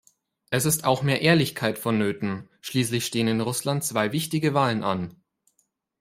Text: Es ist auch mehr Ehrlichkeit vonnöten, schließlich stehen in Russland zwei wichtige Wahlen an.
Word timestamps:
Es 0.49 0.65
ist 0.65 0.83
auch 0.83 1.03
mehr 1.03 1.21
Ehrlichkeit 1.21 1.77
vonnöten, 1.77 2.49
schließlich 2.61 3.05
stehen 3.05 3.27
in 3.27 3.39
Russland 3.39 3.83
zwei 3.83 4.11
wichtige 4.11 4.55
Wahlen 4.55 4.83
an. 4.83 5.21